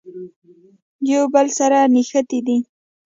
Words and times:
یو 1.13 1.23
بل 1.33 1.47
سره 1.57 1.77
نښتي 1.93 2.39
دي. 2.47 2.57